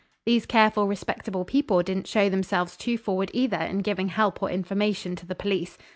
These 0.25 0.47
careful 0.47 0.87
respectable 0.87 1.45
people 1.45 1.83
didn't 1.83 2.07
show 2.07 2.27
themselves 2.27 2.75
too 2.75 2.97
forward 2.97 3.29
either 3.35 3.57
in 3.61 3.83
giving 3.83 4.07
help 4.07 4.41
or 4.41 4.49
information 4.49 5.15
to 5.17 5.27
the 5.27 5.35
police. 5.35 5.77